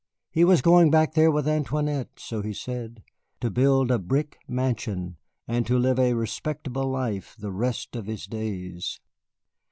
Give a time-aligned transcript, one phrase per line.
[0.31, 3.03] He was going back there with Antoinette, so he said,
[3.39, 8.25] to build a brick mansion and to live a respectable life the rest of his
[8.25, 8.99] days.